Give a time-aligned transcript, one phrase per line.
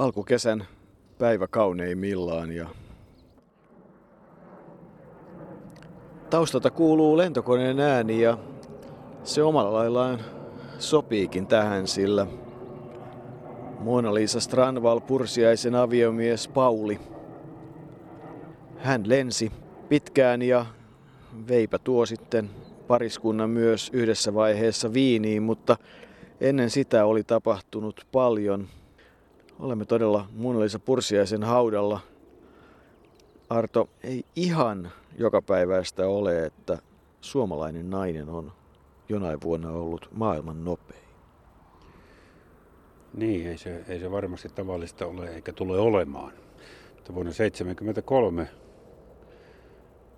[0.00, 0.66] alkukesän
[1.18, 2.68] päivä kauneimmillaan ja
[6.30, 8.38] taustalta kuuluu lentokoneen ääni ja
[9.24, 10.20] se omalla laillaan
[10.78, 12.26] sopiikin tähän, sillä
[13.78, 17.00] Mona-Liisa Strandval Pursiaisen aviomies Pauli.
[18.78, 19.52] Hän lensi
[19.88, 20.66] pitkään ja
[21.48, 22.50] veipä tuo sitten
[22.86, 25.76] pariskunnan myös yhdessä vaiheessa viiniin, mutta
[26.40, 28.68] ennen sitä oli tapahtunut paljon.
[29.60, 32.00] Olemme todella Mona-Liisa Pursiaisen haudalla.
[33.50, 36.78] Arto, ei ihan joka päiväistä ole, että
[37.20, 38.52] suomalainen nainen on
[39.08, 41.04] jonain vuonna ollut maailman nopein.
[43.14, 46.32] Niin, ei se, ei se varmasti tavallista ole eikä tule olemaan.
[46.94, 48.48] Mutta vuonna 1973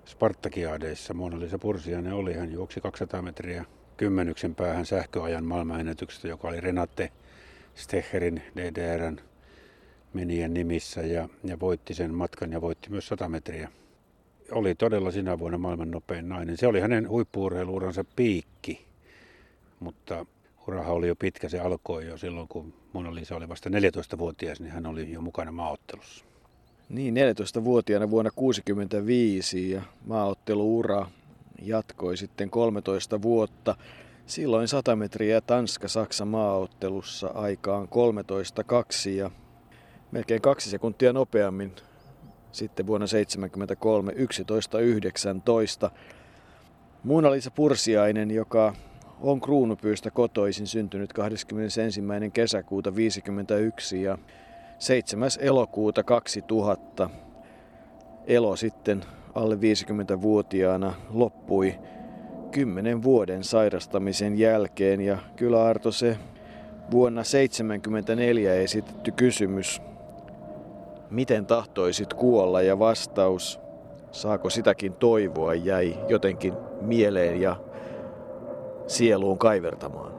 [0.04, 2.34] Spartakiaadeissa Mona Lisa Pursiainen oli.
[2.34, 3.64] Hän juoksi 200 metriä
[3.96, 7.12] kymmenyksen päähän sähköajan maailmanennätyksestä, joka oli Renate
[7.74, 9.31] Stecherin DDRn
[10.14, 13.68] menijän nimissä ja, ja voitti sen matkan ja voitti myös 100 metriä.
[14.50, 16.56] Oli todella sinä vuonna maailman nopein nainen.
[16.56, 18.84] Se oli hänen huippuurheiluuransa piikki,
[19.80, 20.26] mutta
[20.66, 21.48] uraha oli jo pitkä.
[21.48, 25.52] Se alkoi jo silloin, kun Mona Lisa oli vasta 14-vuotias, niin hän oli jo mukana
[25.52, 26.24] maaottelussa.
[26.88, 31.06] Niin, 14-vuotiaana vuonna 1965 ja maaotteluura
[31.62, 33.76] jatkoi sitten 13 vuotta.
[34.26, 39.30] Silloin 100 metriä Tanska-Saksa maaottelussa aikaan 13.2 ja
[40.12, 41.72] melkein kaksi sekuntia nopeammin
[42.52, 44.12] sitten vuonna 1973
[45.86, 45.90] 11.19.
[47.04, 48.74] Muuna-Liisa Pursiainen, joka
[49.20, 52.00] on kruunupyystä kotoisin syntynyt 21.
[52.32, 54.18] kesäkuuta 1951 ja
[54.78, 55.28] 7.
[55.38, 57.10] elokuuta 2000
[58.26, 59.04] elo sitten
[59.34, 61.74] alle 50-vuotiaana loppui
[62.50, 66.18] kymmenen vuoden sairastamisen jälkeen ja kyllä Arto se
[66.90, 69.82] vuonna 1974 esitetty kysymys,
[71.12, 73.60] miten tahtoisit kuolla ja vastaus,
[74.10, 77.56] saako sitäkin toivoa, jäi jotenkin mieleen ja
[78.86, 80.12] sieluun kaivertamaan.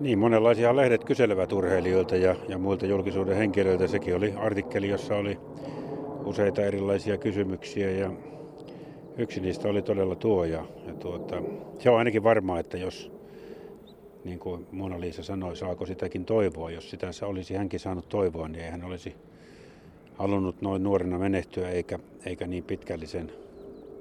[0.00, 3.86] Niin, monenlaisia lehdet kyselevät urheilijoilta ja, ja muilta julkisuuden henkilöiltä.
[3.86, 5.38] Sekin oli artikkeli, jossa oli
[6.24, 8.10] useita erilaisia kysymyksiä ja
[9.16, 10.44] yksi niistä oli todella tuo.
[10.44, 11.42] Ja, ja tuota,
[11.78, 13.12] se on ainakin varmaa, että jos,
[14.24, 18.70] niin kuin Mona-Liisa sanoi, saako sitäkin toivoa, jos sitä olisi hänkin saanut toivoa, niin ei
[18.70, 19.14] hän olisi
[20.18, 23.32] halunnut noin nuorena menehtyä eikä, eikä niin pitkällisen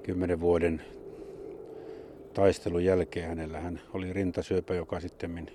[0.04, 0.82] kymmenen vuoden
[2.34, 5.52] taistelun jälkeen hänellä hän oli rintasyöpä, joka sitten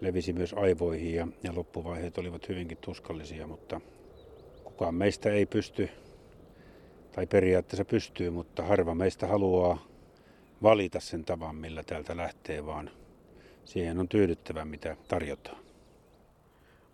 [0.00, 3.80] levisi myös aivoihin ja, ja loppuvaiheet olivat hyvinkin tuskallisia, mutta
[4.64, 5.88] kukaan meistä ei pysty,
[7.12, 9.86] tai periaatteessa pystyy, mutta harva meistä haluaa
[10.62, 12.90] valita sen tavan, millä täältä lähtee, vaan
[13.64, 15.63] siihen on tyydyttävä, mitä tarjotaan.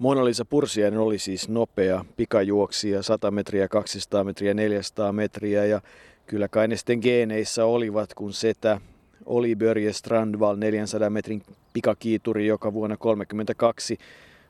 [0.01, 5.81] Mona-Lisa Pursiainen oli siis nopea pikajuoksija, 100 metriä, 200 metriä, 400 metriä ja
[6.27, 8.81] kyllä kai ne sitten geeneissä olivat, kun setä
[9.27, 13.99] oli Börje Strandval 400 metrin pikakiituri, joka vuonna 1932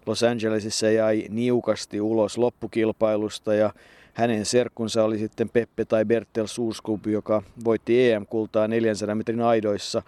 [0.06, 3.72] Los Angelesissa jäi niukasti ulos loppukilpailusta ja
[4.14, 10.02] hänen serkkunsa oli sitten Peppe tai Bertel Suurskub, joka voitti EM-kultaa 400 metrin aidoissa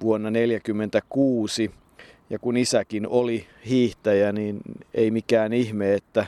[0.00, 1.79] vuonna 1946.
[2.30, 4.60] Ja kun isäkin oli hiihtäjä, niin
[4.94, 6.26] ei mikään ihme, että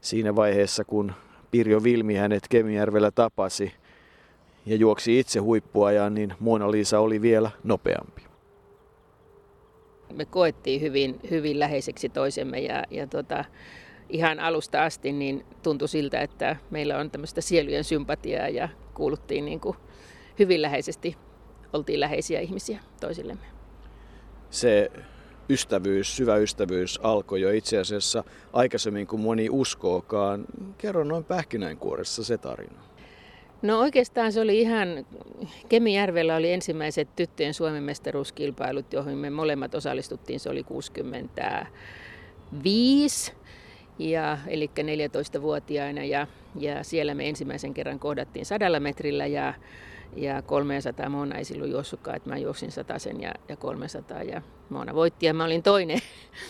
[0.00, 1.12] siinä vaiheessa kun
[1.50, 3.72] Pirjo Vilmi hänet Kemijärvellä tapasi
[4.66, 8.22] ja juoksi itse huippuajan, niin Mona Lisa oli vielä nopeampi.
[10.12, 13.44] Me koettiin hyvin, hyvin läheiseksi toisemme ja, ja tota,
[14.08, 19.60] ihan alusta asti niin tuntui siltä, että meillä on tämmöistä sielujen sympatiaa ja kuuluttiin niin
[19.60, 19.76] kuin
[20.38, 21.16] hyvin läheisesti,
[21.72, 23.46] oltiin läheisiä ihmisiä toisillemme.
[24.50, 24.90] Se
[25.50, 30.44] ystävyys, syvä ystävyys alkoi jo itse asiassa aikaisemmin kuin moni uskookaan.
[30.78, 32.84] Kerro noin pähkinänkuoressa se tarina.
[33.62, 35.06] No oikeastaan se oli ihan,
[35.68, 43.32] Kemijärvellä oli ensimmäiset tyttöjen Suomen mestaruuskilpailut, joihin me molemmat osallistuttiin, se oli 65,
[43.98, 46.26] ja, eli 14-vuotiaina, ja,
[46.58, 49.54] ja siellä me ensimmäisen kerran kohdattiin sadalla metrillä, ja,
[50.16, 54.94] ja 300 Moona ei silloin juossutkaan, että mä juoksin sen ja, ja 300, ja Moona
[54.94, 55.98] voitti, ja mä olin toinen.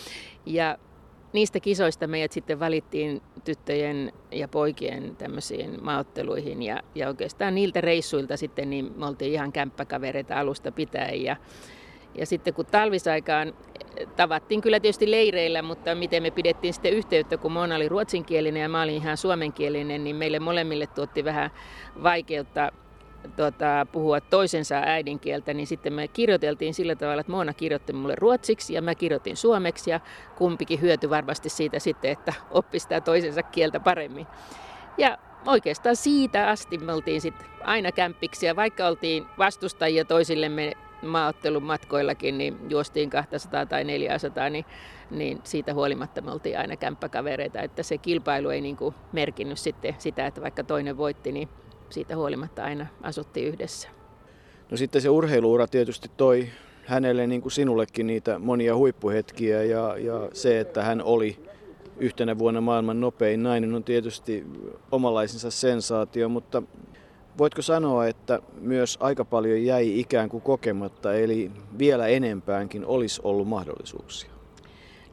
[0.45, 0.77] ja
[1.33, 8.37] niistä kisoista meidät sitten valittiin tyttöjen ja poikien tämmöisiin maaotteluihin ja, ja oikeastaan niiltä reissuilta
[8.37, 11.35] sitten niin me oltiin ihan kämppäkavereita alusta pitäen ja,
[12.15, 13.53] ja sitten kun talvisaikaan
[14.15, 18.69] tavattiin kyllä tietysti leireillä, mutta miten me pidettiin sitten yhteyttä, kun Mona oli ruotsinkielinen ja
[18.69, 21.51] mä olin ihan suomenkielinen, niin meille molemmille tuotti vähän
[22.03, 22.71] vaikeutta
[23.35, 28.73] tota, puhua toisensa äidinkieltä, niin sitten me kirjoiteltiin sillä tavalla, että Moona kirjoitti mulle ruotsiksi
[28.73, 29.99] ja mä kirjoitin suomeksi ja
[30.37, 34.27] kumpikin hyöty varmasti siitä sitten, että oppi sitä toisensa kieltä paremmin.
[34.97, 41.63] Ja oikeastaan siitä asti me oltiin sitten aina kämppiksi ja vaikka oltiin vastustajia toisillemme maaottelun
[41.63, 44.65] matkoillakin, niin juostiin 200 tai 400, niin,
[45.11, 48.77] niin siitä huolimatta me oltiin aina kämppäkavereita, että se kilpailu ei niin
[49.11, 51.49] merkinnyt sitten sitä, että vaikka toinen voitti, niin
[51.95, 53.89] siitä huolimatta aina asuttiin yhdessä.
[54.71, 56.47] No sitten se urheiluura tietysti toi
[56.85, 61.39] hänelle niin kuin sinullekin niitä monia huippuhetkiä ja, ja se, että hän oli
[61.97, 64.45] yhtenä vuonna maailman nopein nainen on tietysti
[64.91, 66.63] omalaisensa sensaatio, mutta
[67.37, 73.47] voitko sanoa, että myös aika paljon jäi ikään kuin kokematta, eli vielä enempäänkin olisi ollut
[73.47, 74.34] mahdollisuuksia?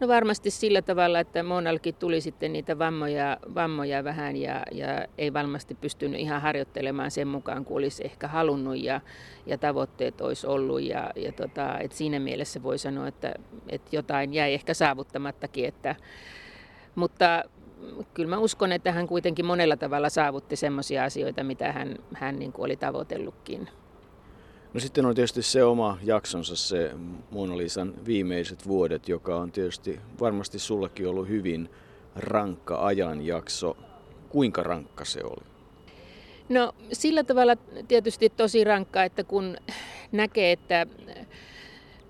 [0.02, 5.32] No varmasti sillä tavalla, että Monalkin tuli sitten niitä vammoja, vammoja vähän ja, ja ei
[5.32, 9.00] varmasti pystynyt ihan harjoittelemaan sen mukaan kuin olisi ehkä halunnut ja,
[9.46, 10.82] ja tavoitteet olisi ollut.
[10.82, 13.34] Ja, ja tota, et siinä mielessä voi sanoa, että,
[13.68, 15.96] että jotain jäi ehkä saavuttamattakin, että,
[16.94, 17.44] mutta
[18.14, 22.52] kyllä mä uskon, että hän kuitenkin monella tavalla saavutti semmoisia asioita, mitä hän, hän niin
[22.52, 23.68] kuin oli tavoitellutkin.
[24.74, 26.90] No sitten on tietysti se oma jaksonsa, se
[27.30, 31.70] Mona Lisan viimeiset vuodet, joka on tietysti varmasti sullekin ollut hyvin
[32.16, 33.76] rankka ajanjakso.
[34.28, 35.44] Kuinka rankka se oli?
[36.48, 37.56] No sillä tavalla
[37.88, 39.56] tietysti tosi rankka, että kun
[40.12, 40.86] näkee, että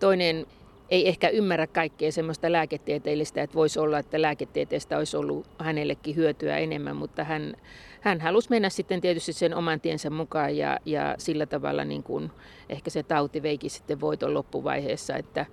[0.00, 0.46] toinen
[0.92, 6.58] ei ehkä ymmärrä kaikkea semmoista lääketieteellistä, että voisi olla, että lääketieteestä olisi ollut hänellekin hyötyä
[6.58, 7.54] enemmän, mutta hän,
[8.00, 12.30] hän halusi mennä sitten tietysti sen oman tiensä mukaan ja, ja sillä tavalla niin kuin
[12.68, 15.46] ehkä se tauti veiki sitten voiton loppuvaiheessa, että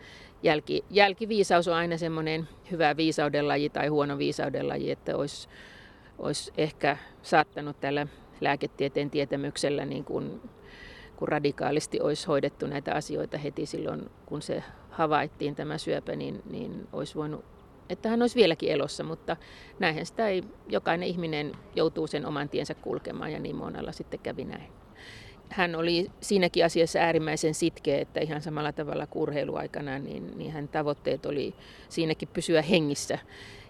[0.43, 5.49] jälki, jälkiviisaus on aina semmoinen hyvä viisauden laji tai huono viisauden laji, että olisi,
[6.17, 8.07] olisi ehkä saattanut tällä
[8.41, 10.41] lääketieteen tietämyksellä niin kuin
[11.15, 14.63] kun radikaalisti olisi hoidettu näitä asioita heti silloin, kun se
[14.99, 17.45] havaittiin tämä syöpä, niin, niin olisi voinut,
[17.89, 19.37] että hän olisi vieläkin elossa, mutta
[19.79, 24.45] näinhän sitä ei, jokainen ihminen joutuu sen oman tiensä kulkemaan ja niin monella sitten kävi
[24.45, 24.71] näin.
[25.49, 30.67] Hän oli siinäkin asiassa äärimmäisen sitkeä, että ihan samalla tavalla kuin urheiluaikana, niin, niin hän
[30.67, 31.55] tavoitteet oli
[31.89, 33.19] siinäkin pysyä hengissä.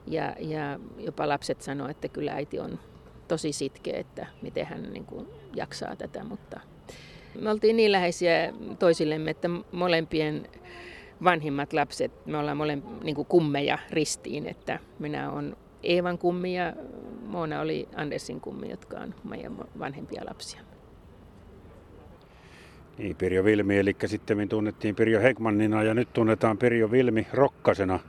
[0.07, 2.79] Ja, ja jopa lapset sanoivat, että kyllä äiti on
[3.27, 6.59] tosi sitkeä, että miten hän niin kuin jaksaa tätä, mutta
[7.41, 10.47] me oltiin niin läheisiä toisillemme, että molempien
[11.24, 16.74] vanhimmat lapset, me ollaan mole, niin kummeja ristiin, että minä olen Eevan kummi ja
[17.27, 20.62] Moona oli Andersin kummi, jotka on meidän vanhempia lapsia.
[22.98, 28.00] Niin, Pirjo Vilmi, eli sitten tunnettiin Pirjo Hegmannina ja nyt tunnetaan Pirjo Vilmi Rokkasena.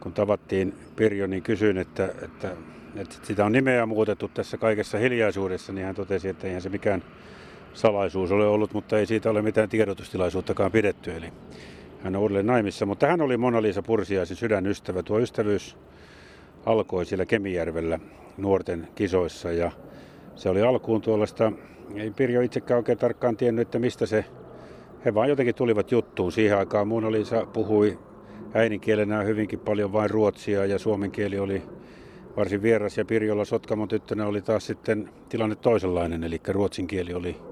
[0.00, 2.56] Kun tavattiin Pirjo, niin kysyin, että, että,
[2.96, 7.02] että sitä on nimeä muutettu tässä kaikessa hiljaisuudessa, niin hän totesi, että eihän se mikään
[7.72, 11.12] salaisuus ole ollut, mutta ei siitä ole mitään tiedotustilaisuuttakaan pidetty.
[11.12, 11.32] Eli
[12.02, 15.02] hän on uudelleen naimissa, mutta hän oli Mona-Liisa Pursiaisen sydänystävä.
[15.02, 15.76] Tuo ystävyys
[16.66, 17.98] alkoi siellä Kemijärvellä
[18.36, 19.70] nuorten kisoissa ja
[20.34, 21.52] se oli alkuun tuollaista,
[21.94, 24.24] ei Pirjo itsekään oikein tarkkaan tiennyt, että mistä se,
[25.04, 26.32] he vaan jotenkin tulivat juttuun.
[26.32, 27.98] Siihen aikaan Mona-Liisa puhui
[28.54, 31.62] äidinkielenä hyvinkin paljon vain ruotsia ja suomen kieli oli
[32.36, 37.49] varsin vieras ja Pirjolla Sotkamon tyttönä oli taas sitten tilanne toisenlainen, eli ruotsin kieli oli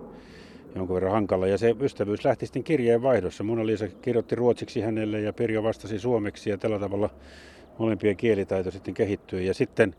[0.78, 1.46] jonkun verran hankala.
[1.46, 3.44] Ja se ystävyys lähti sitten kirjeen vaihdossa.
[3.44, 7.10] Mona Liisa kirjoitti ruotsiksi hänelle ja Pirjo vastasi suomeksi ja tällä tavalla
[7.78, 9.46] molempien kielitaito sitten kehittyi.
[9.46, 9.94] Ja sitten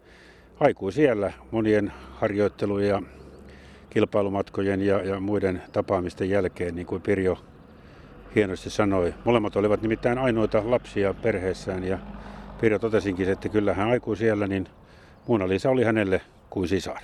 [0.60, 3.02] aikui siellä monien harjoittelujen ja
[3.90, 7.38] kilpailumatkojen ja, ja muiden tapaamisten jälkeen, niin kuin Pirjo
[8.36, 9.14] hienosti sanoi.
[9.26, 12.00] Molemmat olivat nimittäin ainoita lapsia perheessään ja
[12.62, 14.68] Pirjo totesinkin, että kyllä hän aikui siellä, niin
[15.28, 17.02] Mona Liisa oli hänelle kuin sisar.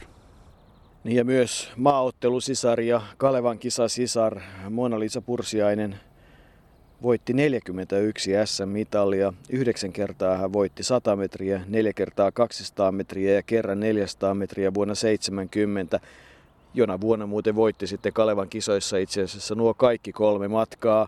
[1.05, 5.99] Niin ja myös maaottelusisar ja Kalevan kisasisar Mona-Liisa Pursiainen
[7.01, 9.33] voitti 41 SM-mitalia.
[9.49, 14.95] Yhdeksän kertaa hän voitti 100 metriä, neljä kertaa 200 metriä ja kerran 400 metriä vuonna
[14.95, 15.99] 70.
[16.73, 21.07] Jona vuonna muuten voitti sitten Kalevan kisoissa itse asiassa nuo kaikki kolme matkaa.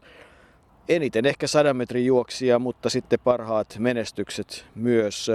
[0.89, 5.31] Eniten ehkä 100 metrin juoksia, mutta sitten parhaat menestykset myös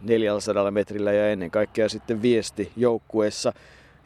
[0.00, 3.52] 400 metrillä ja ennen kaikkea sitten viesti joukkueessa.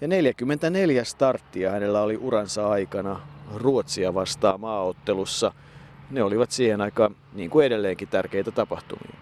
[0.01, 3.21] Ja 44 starttia hänellä oli uransa aikana
[3.55, 5.53] Ruotsia vastaan maaottelussa.
[6.11, 9.17] Ne olivat siihen aikaan niin kuin edelleenkin tärkeitä tapahtumia.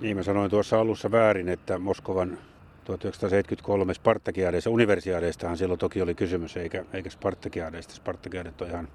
[0.00, 2.38] Niin mä sanoin tuossa alussa väärin, että Moskovan
[2.84, 7.94] 1973 Spartakiadeissa, universiadeistaan silloin toki oli kysymys, eikä, eikä Spartakiadeista.
[7.94, 8.88] Spartakiadet on ihan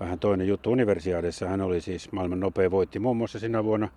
[0.00, 0.72] vähän toinen juttu.
[0.72, 3.88] Universiadeissa hän oli siis maailman nopea voitti muun muassa sinä vuonna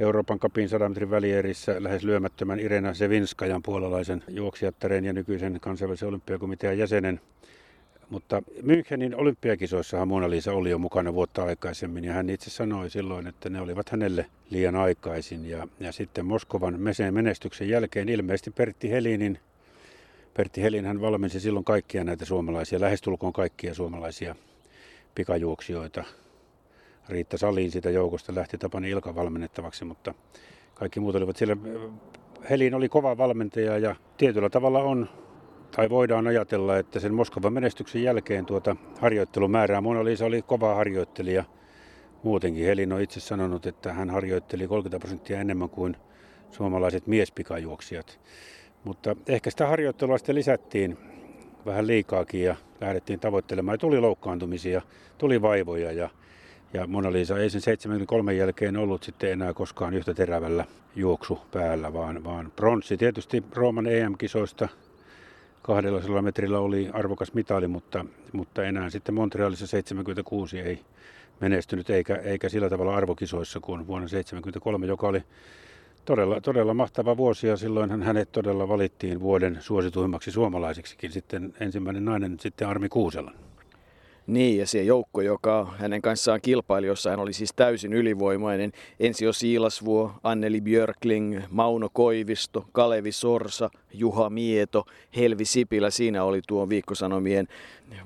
[0.00, 6.78] Euroopan kapin 100 metrin välierissä lähes lyömättömän Irena Sevinskajan puolalaisen juoksijattaren ja nykyisen kansainvälisen olympiakomitean
[6.78, 7.20] jäsenen
[8.10, 13.26] Mutta Münchenin olympiakisoissahan Mona Lisa oli jo mukana vuotta aikaisemmin ja hän itse sanoi silloin,
[13.26, 15.48] että ne olivat hänelle liian aikaisin.
[15.50, 19.38] Ja, ja sitten Moskovan meseen menestyksen jälkeen ilmeisesti Pertti Helinin,
[20.34, 24.36] Pertti Helin hän valmensi silloin kaikkia näitä suomalaisia, lähestulkoon kaikkia suomalaisia
[25.14, 26.04] pikajuoksijoita.
[27.08, 30.14] Riitta Saliin siitä joukosta lähti Tapani Ilka valmennettavaksi, mutta
[30.74, 31.56] kaikki muut olivat siellä.
[32.50, 35.08] Helin oli kova valmentaja ja tietyllä tavalla on
[35.76, 41.44] tai voidaan ajatella, että sen Moskovan menestyksen jälkeen tuota harjoittelumäärää Mona Lisa oli kova harjoittelija
[42.22, 42.66] muutenkin.
[42.66, 45.96] Helin on itse sanonut, että hän harjoitteli 30 prosenttia enemmän kuin
[46.50, 48.20] suomalaiset miespikajuoksijat.
[48.84, 50.98] Mutta ehkä sitä harjoittelua sitten lisättiin
[51.66, 53.74] vähän liikaakin ja lähdettiin tavoittelemaan.
[53.74, 54.82] Ja tuli loukkaantumisia,
[55.18, 56.10] tuli vaivoja ja,
[56.76, 60.64] ja Mona Lisa ei sen 73 jälkeen ollut sitten enää koskaan yhtä terävällä
[60.96, 64.68] juoksu päällä, vaan, vaan pronssi tietysti Rooman EM-kisoista
[65.62, 70.80] 200 metrillä oli arvokas mitali, mutta, mutta enää sitten Montrealissa 76 ei
[71.40, 75.22] menestynyt eikä, eikä sillä tavalla arvokisoissa kuin vuonna 73, joka oli
[76.04, 82.40] todella, todella mahtava vuosi ja silloin hänet todella valittiin vuoden suosituimmaksi suomalaiseksikin sitten ensimmäinen nainen
[82.40, 83.32] sitten Armi Kuusela.
[84.26, 88.72] Niin, ja se joukko, joka hänen kanssaan kilpaili, jossa hän oli siis täysin ylivoimainen.
[89.00, 94.84] Ensio Siilasvuo, Anneli Björkling, Mauno Koivisto, Kalevi Sorsa, Juha Mieto,
[95.16, 95.90] Helvi Sipilä.
[95.90, 97.48] Siinä oli tuo viikkosanomien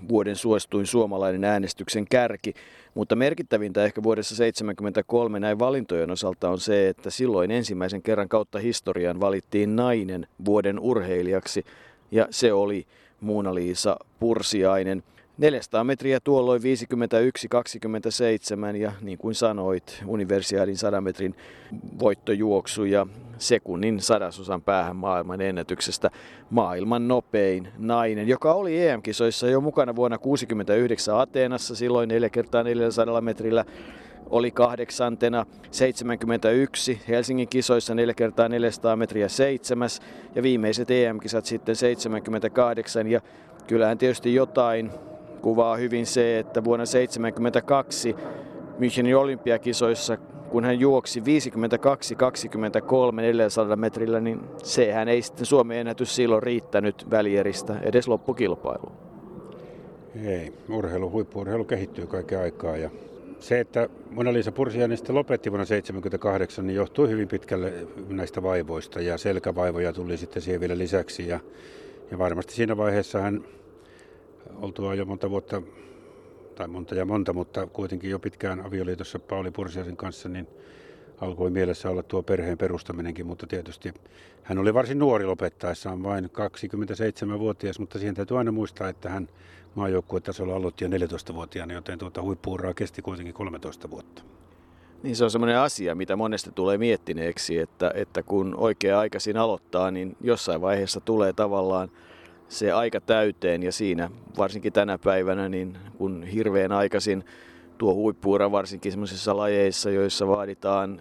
[0.09, 2.55] vuoden suosituin suomalainen äänestyksen kärki.
[2.95, 8.59] Mutta merkittävintä ehkä vuodessa 1973 näin valintojen osalta on se, että silloin ensimmäisen kerran kautta
[8.59, 11.65] historian valittiin nainen vuoden urheilijaksi.
[12.11, 12.87] Ja se oli
[13.21, 15.03] Muuna-Liisa Pursiainen.
[15.41, 16.63] 400 metriä tuolloin
[18.73, 21.35] 51-27 ja niin kuin sanoit, universiaadin 100 metrin
[21.99, 23.07] voittojuoksu ja
[23.39, 26.11] sekunnin sadasosan päähän maailman ennätyksestä.
[26.51, 33.21] Maailman nopein nainen, joka oli EM-kisoissa jo mukana vuonna 69 Ateenassa, silloin 4 kertaa 400
[33.21, 33.65] metrillä
[34.31, 40.01] oli kahdeksantena 71 Helsingin kisoissa 4 kertaa 400 metriä seitsemäs
[40.35, 43.21] ja viimeiset EM-kisat sitten 78 ja
[43.67, 44.91] kyllähän tietysti jotain
[45.43, 48.17] kuvaa hyvin se, että vuonna 1972
[48.79, 50.17] Münchenin olympiakisoissa,
[50.51, 51.23] kun hän juoksi 52-23
[53.15, 58.93] 400 metrillä, niin sehän ei sitten Suomen ennätys silloin riittänyt välieristä edes loppukilpailuun.
[60.25, 62.91] Ei, urheilu, huippuurheilu kehittyy kaiken aikaa ja
[63.41, 67.73] se, että Mona-Liisa Pursiainen sitten lopetti vuonna 1978, niin johtui hyvin pitkälle
[68.09, 71.41] näistä vaivoista ja selkävaivoja tuli sitten siihen vielä lisäksi ja,
[72.11, 73.45] ja varmasti siinä vaiheessa hän
[74.61, 75.63] oltua jo monta vuotta,
[76.55, 80.49] tai monta ja monta, mutta kuitenkin jo pitkään avioliitossa Pauli Pursiaisen kanssa, niin
[81.21, 83.95] alkoi mielessä olla tuo perheen perustaminenkin, mutta tietysti
[84.43, 89.29] hän oli varsin nuori lopettaessaan, vain 27-vuotias, mutta siihen täytyy aina muistaa, että hän
[89.75, 94.23] maajoukkuetasolla aloitti jo 14-vuotiaana, joten tuota huippuuraa kesti kuitenkin 13 vuotta.
[95.03, 99.91] Niin se on semmoinen asia, mitä monesti tulee miettineeksi, että, että kun oikea aikaisin aloittaa,
[99.91, 101.91] niin jossain vaiheessa tulee tavallaan
[102.51, 107.25] se aika täyteen ja siinä varsinkin tänä päivänä, niin kun hirveän aikaisin
[107.79, 111.01] tuo huippuura varsinkin sellaisissa lajeissa, joissa vaaditaan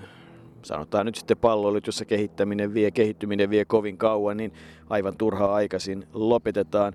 [0.61, 4.53] sanotaan nyt sitten palloilut, jossa kehittäminen vie, kehittyminen vie kovin kauan, niin
[4.89, 6.93] aivan turhaa aikaisin lopetetaan.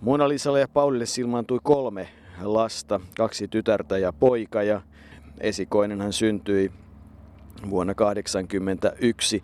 [0.00, 2.08] Mona Lisalle ja Paulille silmaantui kolme
[2.42, 4.80] lasta, kaksi tytärtä ja poika ja
[5.40, 6.72] esikoinen hän syntyi
[7.70, 9.42] vuonna 1981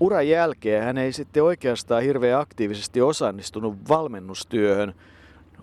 [0.00, 4.94] uran jälkeen hän ei sitten oikeastaan hirveän aktiivisesti osallistunut valmennustyöhön.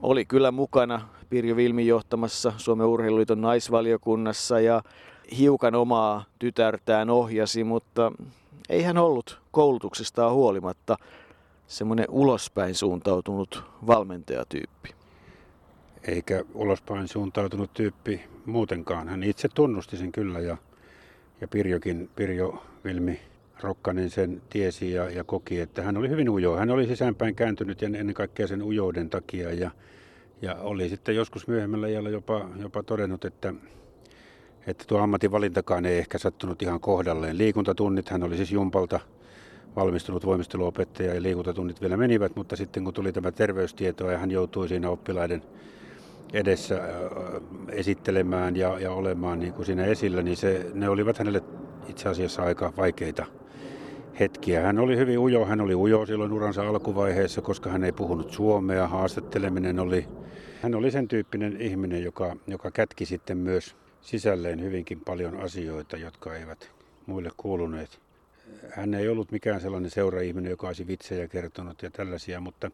[0.01, 4.81] Oli kyllä mukana Pirjo Vilmin johtamassa Suomen urheiluliiton naisvaliokunnassa ja
[5.37, 8.11] hiukan omaa tytärtään ohjasi, mutta
[8.69, 10.97] ei hän ollut koulutuksestaan huolimatta
[11.67, 14.89] semmoinen ulospäin suuntautunut valmentajatyyppi.
[16.03, 19.07] Eikä ulospäin suuntautunut tyyppi muutenkaan.
[19.07, 20.57] Hän itse tunnusti sen kyllä ja,
[21.41, 23.19] ja Pirjokin, Pirjo Vilmi
[23.61, 26.55] Rokkanen sen tiesi ja, ja koki, että hän oli hyvin ujo.
[26.55, 29.71] Hän oli sisäänpäin kääntynyt ja ennen kaikkea sen ujouden takia ja,
[30.41, 33.53] ja oli sitten joskus myöhemmällä iällä jopa, jopa todennut, että,
[34.67, 37.37] että tuo ammatinvalintakaan ei ehkä sattunut ihan kohdalleen.
[37.37, 38.99] Liikuntatunnit, hän oli siis Jumpalta
[39.75, 44.67] valmistunut voimisteluopettaja ja liikuntatunnit vielä menivät, mutta sitten kun tuli tämä terveystieto ja hän joutui
[44.67, 45.41] siinä oppilaiden
[46.33, 46.81] edessä
[47.69, 51.43] esittelemään ja, ja olemaan niin kuin siinä esillä, niin se, ne olivat hänelle
[51.87, 53.25] itse asiassa aika vaikeita
[54.19, 54.61] hetkiä.
[54.61, 58.87] Hän oli hyvin ujo, hän oli ujo silloin uransa alkuvaiheessa, koska hän ei puhunut suomea,
[58.87, 60.07] haastatteleminen oli,
[60.61, 66.35] hän oli sen tyyppinen ihminen, joka, joka kätki sitten myös sisälleen hyvinkin paljon asioita, jotka
[66.35, 66.71] eivät
[67.05, 67.99] muille kuuluneet.
[68.69, 72.71] Hän ei ollut mikään sellainen seuraihminen, joka olisi vitsejä kertonut ja tällaisia, mutta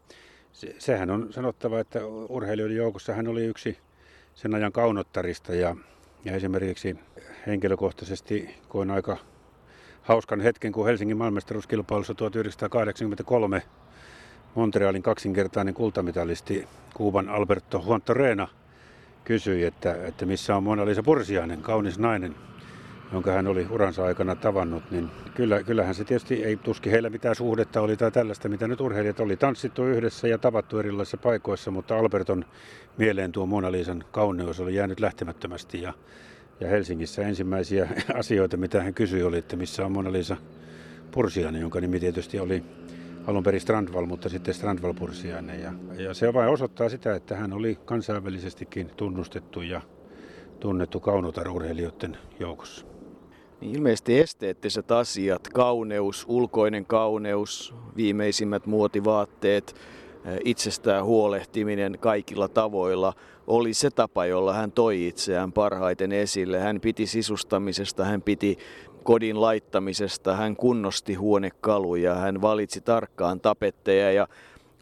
[0.54, 3.78] se, sehän on sanottava, että urheilijoiden joukossa hän oli yksi
[4.36, 5.76] sen ajan kaunottarista ja,
[6.26, 6.96] ja esimerkiksi
[7.48, 9.18] henkilökohtaisesti koin aika
[10.04, 13.64] hauskan hetken, kun Helsingin maailmestaruuskilpailussa 1983
[14.56, 18.48] Montrealin kaksinkertainen kultamitalisti Kuuban Alberto Huontorena
[19.24, 22.36] kysyi, että, että missä on Mona Lisa Pursiainen, kaunis nainen,
[23.12, 27.36] jonka hän oli uransa aikana tavannut, niin kyllä, kyllähän se tietysti ei tuski heillä mitään
[27.36, 31.98] suhdetta oli tai tällaista, mitä nyt urheilijat oli tanssittu yhdessä ja tavattu erilaisissa paikoissa, mutta
[31.98, 32.46] Alberton
[32.98, 35.94] mieleen tuo Mona Lisan kauneus oli jäänyt lähtemättömästi ja,
[36.60, 40.38] ja Helsingissä ensimmäisiä asioita, mitä hän kysyi, oli, että missä on Mona Lisa
[41.12, 42.64] Pursiainen, jonka nimi tietysti oli
[43.28, 45.62] alun perin Strandval, mutta sitten Strandval Pursiainen.
[45.62, 49.82] Ja, ja se vain osoittaa sitä, että hän oli kansainvälisestikin tunnustettu ja
[50.60, 52.86] tunnettu kaunotarurheilijoiden joukossa.
[53.62, 59.76] Niin ilmeisesti esteettiset asiat, kauneus, ulkoinen kauneus, viimeisimmät muotivaatteet,
[60.46, 63.14] itsestään huolehtiminen kaikilla tavoilla
[63.48, 66.60] oli se tapa, jolla hän toi itseään parhaiten esille.
[66.60, 68.58] Hän piti sisustamisesta, hän piti
[69.04, 74.28] kodin laittamisesta, hän kunnosti huonekaluja, hän valitsi tarkkaan tapetteja ja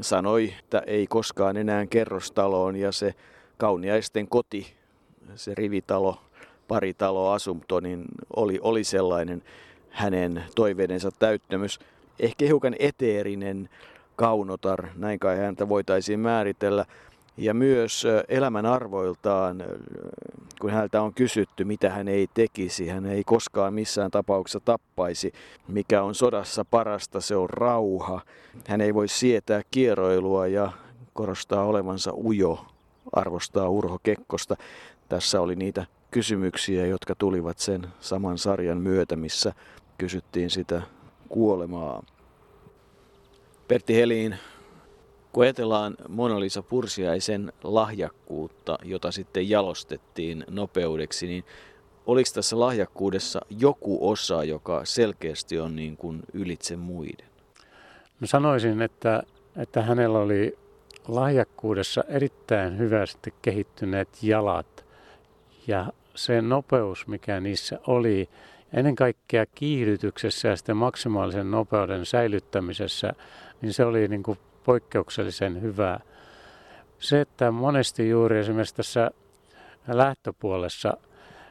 [0.02, 3.14] sanoi, että ei koskaan enää kerrostaloon ja se
[3.58, 4.74] kauniaisten koti,
[5.36, 6.18] se rivitalo,
[6.68, 8.06] paritalo asunto, niin
[8.36, 9.44] oli, oli sellainen
[9.90, 11.80] hänen toiveidensa täyttämys.
[12.20, 13.70] Ehkä hiukan eteerinen
[14.22, 16.86] kaunotar, näin kai häntä voitaisiin määritellä.
[17.38, 19.64] Ja myös elämän arvoiltaan,
[20.60, 25.34] kun häneltä on kysytty, mitä hän ei tekisi, hän ei koskaan missään tapauksessa tappaisi.
[25.68, 28.22] Mikä on sodassa parasta, se on rauha.
[28.68, 30.72] Hän ei voi sietää kieroilua ja
[31.14, 32.66] korostaa olevansa ujo,
[33.14, 34.56] arvostaa Urho Kekkosta.
[35.10, 39.54] Tässä oli niitä kysymyksiä, jotka tulivat sen saman sarjan myötä, missä
[39.98, 40.82] kysyttiin sitä
[41.30, 42.04] kuolemaa.
[43.72, 44.36] Pertti Helin,
[45.32, 51.44] kun ajatellaan Mona Lisa Pursiaisen lahjakkuutta, jota sitten jalostettiin nopeudeksi, niin
[52.06, 57.28] oliko tässä lahjakkuudessa joku osa, joka selkeästi on niin kuin ylitse muiden?
[58.20, 59.24] Mä sanoisin, että,
[59.56, 60.58] että hänellä oli
[61.08, 64.86] lahjakkuudessa erittäin hyvästi kehittyneet jalat
[65.68, 68.30] ja se nopeus, mikä niissä oli,
[68.74, 73.14] ennen kaikkea kiihdytyksessä ja sitten maksimaalisen nopeuden säilyttämisessä,
[73.62, 76.00] niin se oli niin kuin poikkeuksellisen hyvää.
[77.00, 79.12] Se, että monesti juuri esimerkiksi tässä
[79.88, 80.98] lähtöpuolessa,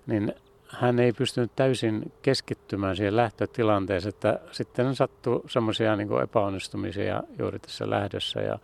[0.06, 0.34] niin
[0.68, 7.90] hän ei pystynyt täysin keskittymään siihen lähtötilanteeseen, että sitten sattui semmoisia niin epäonnistumisia juuri tässä
[7.90, 8.58] lähdössä ja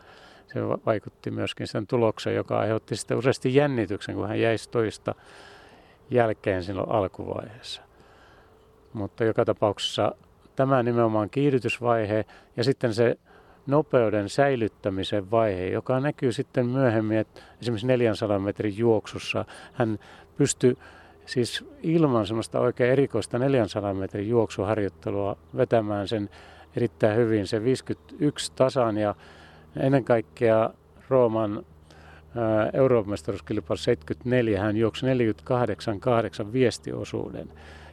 [0.52, 5.14] se vaikutti myöskin sen tulokseen, joka aiheutti sitten useasti jännityksen, kun hän jäisi toista
[6.10, 7.82] jälkeen silloin alkuvaiheessa.
[8.92, 10.14] Mutta joka tapauksessa
[10.56, 12.24] tämä nimenomaan kiihdytysvaihe
[12.56, 13.18] ja sitten se
[13.66, 19.98] nopeuden säilyttämisen vaihe, joka näkyy sitten myöhemmin, että esimerkiksi 400 metrin juoksussa hän
[20.36, 20.76] pystyy
[21.26, 26.30] siis ilman semmoista oikein erikoista 400 metrin juoksuharjoittelua vetämään sen
[26.76, 29.14] erittäin hyvin, se 51 tasan ja
[29.76, 30.70] ennen kaikkea
[31.08, 31.64] Rooman
[32.72, 35.06] Euroopan mestaruuskilpailu 74 hän juoksi
[36.48, 37.48] 48-8 viestiosuuden,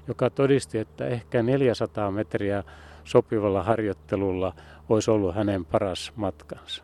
[0.08, 2.64] joka todisti, että ehkä 400 metriä
[3.04, 4.54] sopivalla harjoittelulla
[4.90, 6.84] olisi ollut hänen paras matkansa.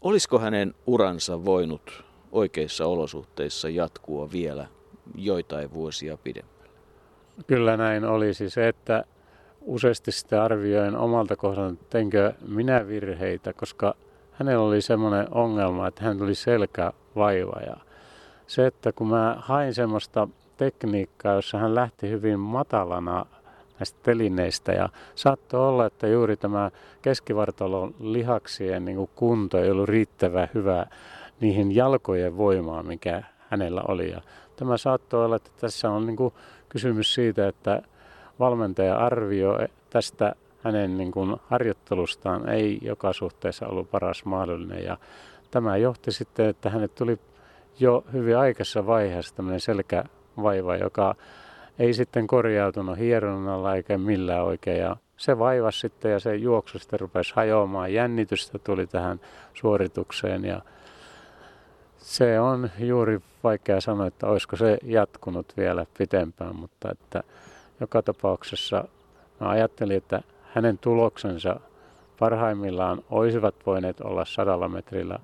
[0.00, 4.66] Olisiko hänen uransa voinut oikeissa olosuhteissa jatkua vielä
[5.14, 6.70] joitain vuosia pidemmälle?
[7.46, 9.04] Kyllä näin olisi se, että
[9.60, 13.94] useasti sitä arvioin omalta kohdalta, teinkö minä virheitä, koska
[14.32, 17.76] hänellä oli semmoinen ongelma, että hän tuli selkävaiva ja
[18.46, 23.26] se, että kun mä hain semmoista tekniikkaa, jossa hän lähti hyvin matalana
[23.80, 26.70] näistä telineistä ja saattoi olla, että juuri tämä
[27.02, 30.86] keskivartalon lihaksien niin kuin kunto ei ollut riittävän hyvä
[31.40, 34.10] niihin jalkojen voimaan, mikä hänellä oli.
[34.10, 34.20] Ja
[34.56, 36.34] tämä saattoi olla, että tässä on niin kuin
[36.68, 37.82] kysymys siitä, että
[38.38, 44.84] valmentaja arvioi tästä hänen niin kuin harjoittelustaan ei joka suhteessa ollut paras mahdollinen.
[44.84, 44.96] Ja
[45.50, 47.18] tämä johti sitten, että hänet tuli
[47.78, 51.14] jo hyvin aikaisessa vaiheessa tämmöinen selkävaiva, joka
[51.80, 54.80] ei sitten korjautunut hieronnalla eikä millään oikein.
[54.80, 57.92] Ja se vaivasi sitten ja se juoksu sitten rupesi hajoamaan.
[57.92, 59.20] Jännitystä tuli tähän
[59.54, 60.62] suoritukseen ja
[61.96, 67.22] se on juuri vaikea sanoa, että olisiko se jatkunut vielä pitempään, mutta että
[67.80, 68.84] joka tapauksessa
[69.40, 70.22] mä ajattelin, että
[70.54, 71.60] hänen tuloksensa
[72.18, 75.18] parhaimmillaan olisivat voineet olla sadalla metrillä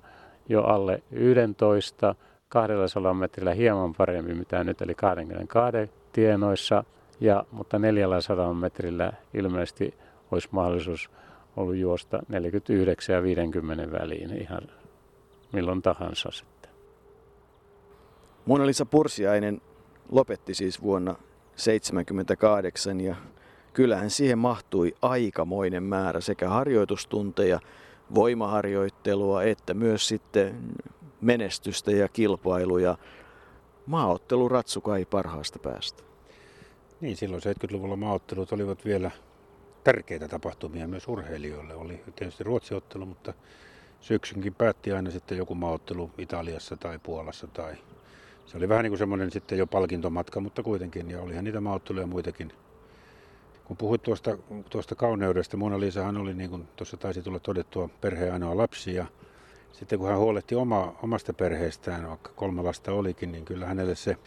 [0.49, 2.15] jo alle 11,
[2.49, 5.77] 200 metrillä hieman parempi mitä nyt, eli 22
[6.17, 6.83] tienoissa,
[7.19, 9.93] ja, mutta 400 metrillä ilmeisesti
[10.31, 11.09] olisi mahdollisuus
[11.55, 14.61] ollut juosta 49 ja 50 väliin ihan
[15.53, 16.71] milloin tahansa sitten.
[18.45, 19.61] Mona-Lisa Pursiainen
[20.11, 23.15] lopetti siis vuonna 1978 ja
[23.73, 27.59] kyllähän siihen mahtui aikamoinen määrä sekä harjoitustunteja,
[28.15, 30.55] voimaharjoittelua että myös sitten
[31.21, 32.97] menestystä ja kilpailuja.
[33.87, 36.03] Maaottelu ratsukai parhaasta päästä.
[37.01, 39.11] Niin, silloin 70-luvulla maaottelut olivat vielä
[39.83, 41.75] tärkeitä tapahtumia myös urheilijoille.
[41.75, 43.33] Oli tietysti ruotsiottelu, mutta
[43.99, 47.47] syksynkin päätti aina sitten joku maaottelu Italiassa tai Puolassa.
[47.47, 47.75] Tai...
[48.45, 51.11] Se oli vähän niin kuin semmoinen sitten jo palkintomatka, mutta kuitenkin.
[51.11, 52.53] Ja olihan niitä maaotteluja muitakin.
[53.65, 54.37] Kun puhuit tuosta,
[54.69, 58.93] tuosta kauneudesta, Mona Lisahan oli, niin kuin tuossa taisi tulla todettua, perheen ainoa lapsi.
[58.93, 59.05] Ja
[59.79, 64.17] sitten kun hän huolehti oma, omasta perheestään, vaikka kolme lasta olikin, niin kyllä hänelle se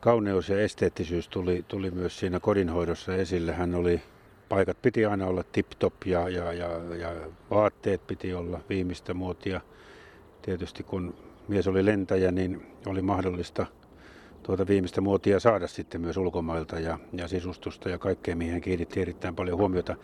[0.00, 3.52] kauneus ja esteettisyys tuli, tuli myös siinä kodinhoidossa esille.
[3.52, 4.02] Hän oli,
[4.48, 7.14] paikat piti aina olla tip-top ja, ja, ja, ja
[7.50, 9.60] vaatteet piti olla viimeistä muotia.
[10.42, 11.14] Tietysti kun
[11.48, 13.66] mies oli lentäjä, niin oli mahdollista
[14.42, 19.00] tuota viimeistä muotia saada sitten myös ulkomailta ja, ja sisustusta ja kaikkea, mihin hän kiinnitti
[19.00, 19.96] erittäin paljon huomiota.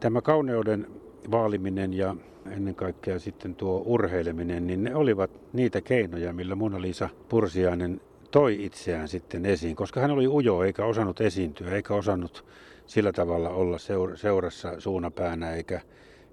[0.00, 0.86] Tämä kauneuden
[1.30, 2.16] vaaliminen ja
[2.50, 8.64] ennen kaikkea sitten tuo urheileminen, niin ne olivat niitä keinoja, millä Mona Lisa Pursiainen toi
[8.64, 12.44] itseään sitten esiin, koska hän oli ujo eikä osannut esiintyä, eikä osannut
[12.86, 13.76] sillä tavalla olla
[14.14, 15.80] seurassa suunapäänä eikä,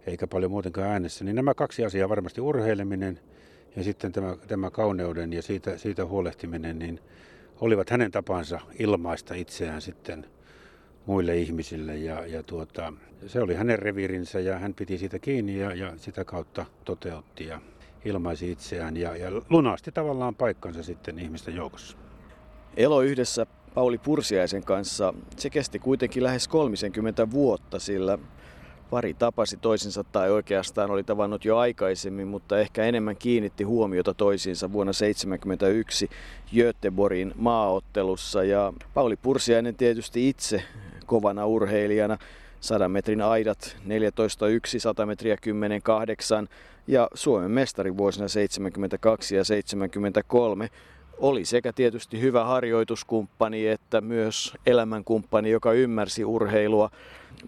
[0.08, 1.25] eikä paljon muutenkaan äänessä.
[1.25, 3.19] Niin nämä kaksi asiaa, varmasti urheileminen
[3.75, 6.99] ja sitten tämä, tämä kauneuden ja siitä, siitä huolehtiminen, niin
[7.62, 10.25] olivat hänen tapansa ilmaista itseään sitten
[11.10, 11.98] muille ihmisille.
[11.98, 12.93] Ja, ja tuota,
[13.28, 17.45] se oli hänen reviirinsä ja hän piti siitä kiinni ja, ja sitä kautta toteutti.
[17.45, 17.62] Ja
[18.06, 21.98] ilmaisi itseään ja, ja lunasti tavallaan paikkansa sitten ihmisten joukossa.
[22.78, 28.17] Elo yhdessä Pauli Pursiaisen kanssa, se kesti kuitenkin lähes 30 vuotta, sillä
[28.89, 34.72] pari tapasi toisinsa tai oikeastaan oli tavannut jo aikaisemmin, mutta ehkä enemmän kiinnitti huomiota toisiinsa
[34.72, 36.10] vuonna 1971
[36.56, 38.43] Göteborgin maaottelussa.
[38.43, 40.63] Ja Pauli Pursiainen tietysti itse
[41.10, 42.17] kovana urheilijana.
[42.60, 43.89] 100 metrin aidat 14.1,
[44.78, 45.36] 100 metriä
[46.43, 46.48] 10.8
[46.88, 50.69] ja Suomen mestari vuosina 72 ja 73
[51.17, 56.89] oli sekä tietysti hyvä harjoituskumppani että myös elämänkumppani, joka ymmärsi urheilua.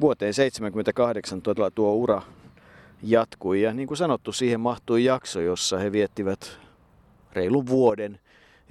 [0.01, 2.21] Vuoteen 78 todella tuo ura
[3.03, 3.61] jatkui.
[3.61, 6.59] Ja niin kuin sanottu, siihen mahtui jakso, jossa he viettivät
[7.33, 8.19] reilun vuoden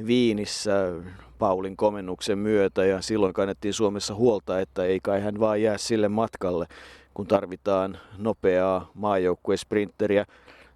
[0.07, 0.93] Viinissä
[1.41, 6.09] Paulin komennuksen myötä ja silloin kannettiin Suomessa huolta, että ei kai hän vaan jää sille
[6.09, 6.67] matkalle,
[7.15, 10.27] kun tarvitaan nopeaa maajoukkuesprinteriä.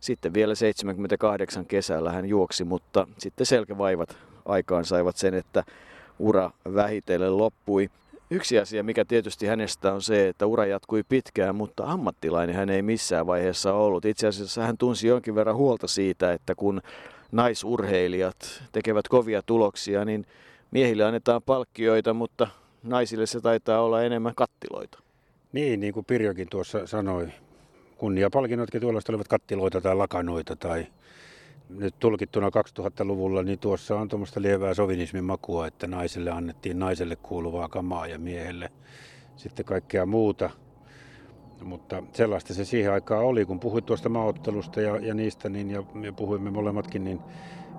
[0.00, 5.64] Sitten vielä 78 kesällä hän juoksi, mutta sitten selkävaivat aikaan saivat sen, että
[6.18, 7.90] ura vähitellen loppui.
[8.30, 12.82] Yksi asia, mikä tietysti hänestä on se, että ura jatkui pitkään, mutta ammattilainen hän ei
[12.82, 14.04] missään vaiheessa ollut.
[14.04, 16.80] Itse asiassa hän tunsi jonkin verran huolta siitä, että kun
[17.32, 20.26] naisurheilijat tekevät kovia tuloksia, niin
[20.74, 22.48] miehille annetaan palkkioita, mutta
[22.82, 24.98] naisille se taitaa olla enemmän kattiloita.
[25.52, 27.28] Niin, niin kuin Pirjokin tuossa sanoi,
[27.98, 30.86] kunniapalkinnotkin tuollaista olivat kattiloita tai lakanoita tai
[31.68, 37.68] nyt tulkittuna 2000-luvulla, niin tuossa on tuommoista lievää sovinismin makua, että naiselle annettiin naiselle kuuluvaa
[37.68, 38.72] kamaa ja miehelle
[39.36, 40.50] sitten kaikkea muuta.
[41.62, 45.82] Mutta sellaista se siihen aikaan oli, kun puhuit tuosta maaottelusta ja, ja niistä, niin, ja,
[46.02, 47.20] ja puhuimme molemmatkin, niin,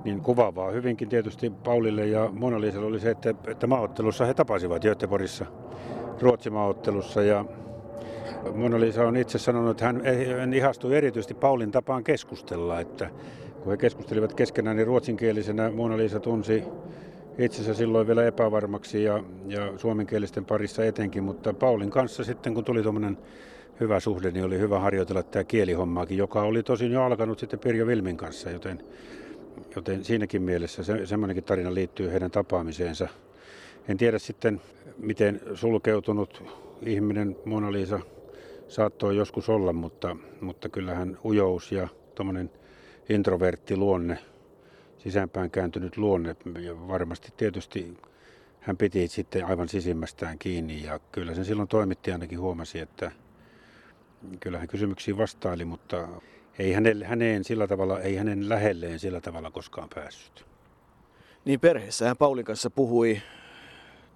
[0.06, 5.46] niin kuvaavaa hyvinkin tietysti Paulille ja Mona oli se, että, että maaottelussa he tapasivat Göteborgissa,
[6.22, 7.46] Ruotsin maaottelussa ja
[8.56, 9.86] Mona Lisa on itse sanonut, että
[10.40, 13.10] hän ihastui erityisesti Paulin tapaan keskustella, että
[13.64, 16.64] kun he keskustelivat keskenään, niin ruotsinkielisenä Mona Lisa tunsi
[17.38, 22.84] itsensä silloin vielä epävarmaksi ja, ja suomenkielisten parissa etenkin, mutta Paulin kanssa sitten kun tuli
[22.84, 23.18] tuommoinen
[23.80, 27.88] hyvä suhde, niin oli hyvä harjoitella tämä kielihommaakin, joka oli tosin jo alkanut sitten Pirjo
[27.88, 28.80] Vilmin kanssa, joten,
[29.76, 33.08] joten siinäkin mielessä se, semmoinenkin tarina liittyy heidän tapaamiseensa.
[33.88, 34.62] En tiedä sitten,
[34.98, 36.44] miten sulkeutunut
[36.82, 38.00] ihminen Mona Lisa
[38.68, 42.52] saattoi joskus olla, mutta, mutta kyllähän ujous ja tuommoinen
[43.10, 44.18] introvertti luonne,
[44.98, 47.98] sisäänpäin kääntynyt luonne, ja varmasti tietysti
[48.60, 53.12] hän piti sitten aivan sisimmästään kiinni ja kyllä sen silloin toimitti ainakin huomasi, että
[54.40, 56.08] kyllä hän kysymyksiin vastaili, mutta
[56.60, 60.46] ei hänelle, häneen sillä tavalla, ei hänen lähelleen sillä tavalla koskaan päässyt.
[61.46, 63.22] Niin perheessä hän Paulin kanssa puhui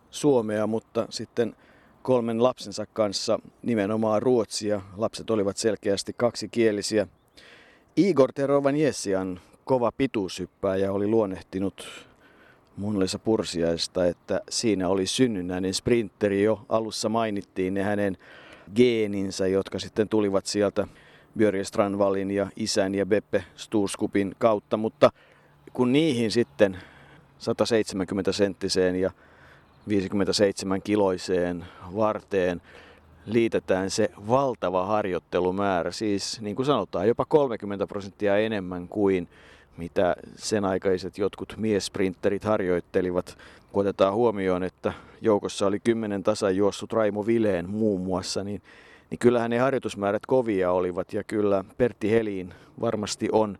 [0.10, 1.56] suomea, mutta sitten
[2.02, 4.82] kolmen lapsensa kanssa nimenomaan ruotsia.
[4.97, 7.08] Lapset olivat selkeästi kaksikielisiä.
[7.95, 11.88] Igor Terovanjesian kova pituushyppääjä oli luonnehtinut
[12.78, 18.17] Munlisa Pursiaista, että siinä oli synnynnäinen sprinteri jo alussa mainittiin ne hänen
[18.75, 20.88] geeninsä, jotka sitten tulivat sieltä
[21.38, 25.10] Björje Strandvallin ja isän ja Beppe Sturskupin kautta, mutta
[25.74, 26.78] kun niihin sitten
[27.38, 29.12] 170 senttiseen ja
[29.88, 31.65] 57 kiloiseen
[31.96, 32.62] varteen
[33.26, 39.30] liitetään se valtava harjoittelumäärä, siis niin kuin sanotaan jopa 30 prosenttia enemmän kuin
[39.78, 43.38] mitä sen aikaiset jotkut miesprinterit harjoittelivat.
[43.72, 48.62] Kun otetaan huomioon, että joukossa oli kymmenen tasan juossut Raimo Vileen muun muassa, niin,
[49.10, 53.58] niin kyllähän ne harjoitusmäärät kovia olivat ja kyllä Pertti Heliin varmasti on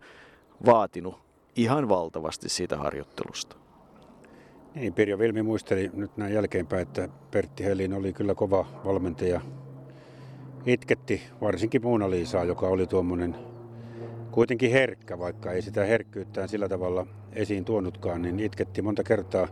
[0.66, 1.18] vaatinut
[1.56, 3.56] ihan valtavasti siitä harjoittelusta.
[4.74, 9.40] Niin, Pirjo Vilmi muisteli nyt näin jälkeenpäin, että Pertti Helin oli kyllä kova valmentaja.
[10.66, 13.36] Itketti varsinkin Muuna Liisaa, joka oli tuommoinen
[14.30, 19.48] kuitenkin herkkä, vaikka ei sitä herkkyyttään sillä tavalla esiin tuonutkaan, niin itketti monta kertaa.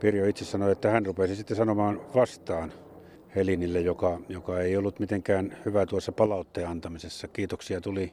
[0.00, 2.72] Pirjo itse sanoi, että hän rupesi sitten sanomaan vastaan
[3.36, 7.28] Helinille, joka, joka ei ollut mitenkään hyvä tuossa palautteen antamisessa.
[7.28, 8.12] Kiitoksia tuli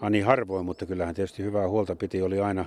[0.00, 2.64] Ani harvoin, mutta kyllähän tietysti hyvää huolta piti, oli aina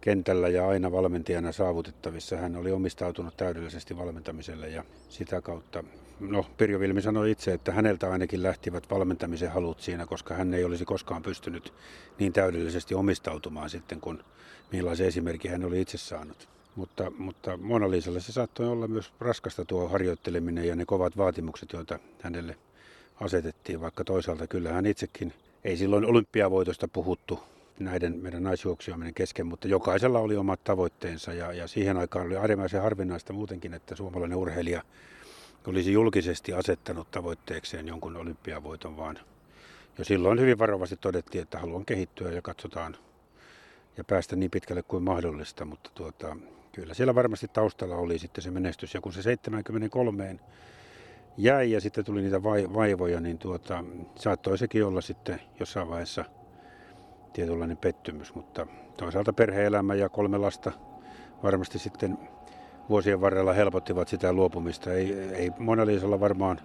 [0.00, 2.36] kentällä ja aina valmentajana saavutettavissa.
[2.36, 5.84] Hän oli omistautunut täydellisesti valmentamiselle ja sitä kautta,
[6.20, 10.64] no Pirjo Vilmi sanoi itse, että häneltä ainakin lähtivät valmentamisen halut siinä, koska hän ei
[10.64, 11.72] olisi koskaan pystynyt
[12.18, 14.24] niin täydellisesti omistautumaan sitten, kun
[14.72, 16.48] millaisen esimerkin hän oli itse saanut.
[16.76, 21.72] Mutta, mutta Mona Liisalle se saattoi olla myös raskasta tuo harjoitteleminen ja ne kovat vaatimukset,
[21.72, 22.56] joita hänelle
[23.20, 25.32] asetettiin, vaikka toisaalta kyllä hän itsekin
[25.64, 27.40] ei silloin olympiavoitosta puhuttu
[27.78, 32.82] näiden meidän naisjuoksijoiden kesken, mutta jokaisella oli omat tavoitteensa ja, ja siihen aikaan oli äärimmäisen
[32.82, 34.82] harvinaista muutenkin, että suomalainen urheilija
[35.66, 39.18] olisi julkisesti asettanut tavoitteekseen jonkun olympiavoiton, vaan
[39.98, 42.96] jo silloin hyvin varovasti todettiin, että haluan kehittyä ja katsotaan
[43.96, 46.36] ja päästä niin pitkälle kuin mahdollista, mutta tuota,
[46.74, 50.36] kyllä siellä varmasti taustalla oli sitten se menestys ja kun se 73
[51.36, 53.84] jäi ja sitten tuli niitä vaivoja, niin tuota,
[54.14, 56.24] saattoi sekin olla sitten jossain vaiheessa
[57.32, 60.72] tietynlainen pettymys, mutta toisaalta perheelämä ja kolme lasta
[61.42, 62.18] varmasti sitten
[62.88, 64.92] vuosien varrella helpottivat sitä luopumista.
[64.92, 65.82] Ei, ei Mona
[66.20, 66.60] varmaan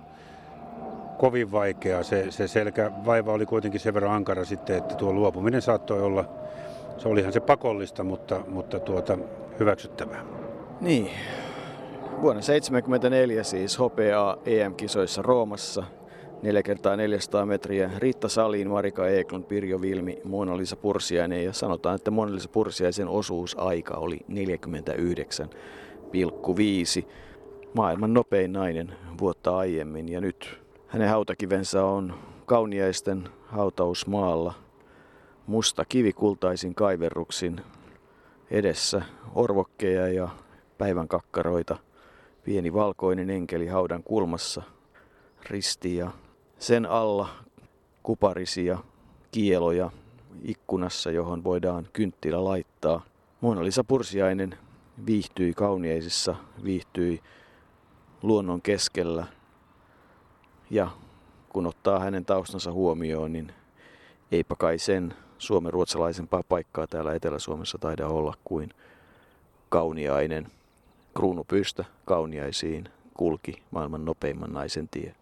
[1.17, 2.03] kovin vaikeaa.
[2.03, 6.29] Se, se selkä vaiva oli kuitenkin sen verran ankara sitten, että tuo luopuminen saattoi olla,
[6.99, 9.17] se olihan se pakollista, mutta, mutta tuota,
[9.59, 10.25] hyväksyttävää.
[10.81, 11.11] Niin,
[12.21, 15.83] Vuonna 1974 siis hopeaa EM-kisoissa Roomassa.
[16.41, 22.11] 4 kertaa 400 metriä Riitta Salin, Marika Eklund, Pirjo Vilmi, Mona-Lisa Pursiainen ja sanotaan, että
[22.11, 27.05] Mona-Lisa Pursiaisen osuusaika oli 49,5.
[27.73, 32.13] Maailman nopein nainen vuotta aiemmin ja nyt hänen hautakivensä on
[32.45, 34.53] kauniaisten hautausmaalla
[35.49, 37.61] musta kivikultaisin kaiverruksin
[38.51, 39.01] edessä
[39.35, 40.29] orvokkeja ja
[40.77, 41.77] päivän kakkaroita–
[42.49, 44.61] pieni valkoinen enkeli haudan kulmassa,
[45.49, 46.11] risti ja
[46.59, 47.29] sen alla
[48.03, 48.77] kuparisia
[49.31, 49.91] kieloja
[50.41, 53.01] ikkunassa, johon voidaan kynttilä laittaa.
[53.41, 54.57] Mona Lisa Pursiainen
[55.05, 57.19] viihtyi kauniaisissa, viihtyi
[58.21, 59.25] luonnon keskellä
[60.69, 60.87] ja
[61.49, 63.53] kun ottaa hänen taustansa huomioon, niin
[64.31, 68.69] eipä kai sen suomen ruotsalaisempaa paikkaa täällä Etelä-Suomessa taida olla kuin
[69.69, 70.47] kauniainen–
[71.19, 75.15] kruunupyystä kauniaisiin kulki maailman nopeimman naisen tie.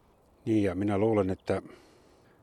[0.45, 1.61] Niin ja minä luulen, että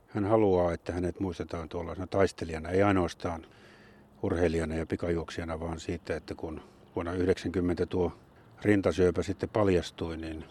[0.08, 3.46] hän haluaa, että hänet muistetaan tuollaisena taistelijana, ei ainoastaan
[4.22, 6.60] urheilijana ja pikajuoksijana, vaan siitä, että kun
[6.96, 8.12] vuonna 1990 tuo
[8.62, 10.44] rintasyöpä sitten paljastui, niin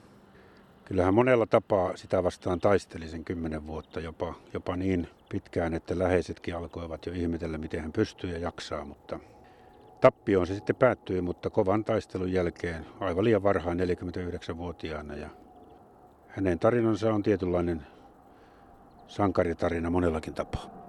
[0.86, 6.56] kyllähän monella tapaa sitä vastaan taisteli sen kymmenen vuotta, jopa, jopa niin pitkään, että läheisetkin
[6.56, 9.19] alkoivat jo ihmetellä, miten hän pystyy ja jaksaa, mutta
[10.04, 15.15] Tappioon se sitten päättyi, mutta kovan taistelun jälkeen aivan liian varhain 49-vuotiaana.
[15.15, 15.30] Ja
[16.28, 17.88] hänen tarinansa on tietynlainen
[19.08, 20.83] sankaritarina monellakin tapaa.